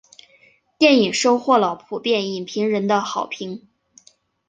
[0.79, 3.67] 电影收获了普遍影评人的好评。